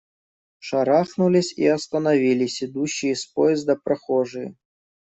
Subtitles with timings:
[0.57, 4.55] Шарахнулись и остановились идущие с поезда прохожие.